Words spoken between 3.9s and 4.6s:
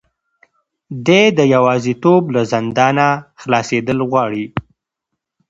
غواړي.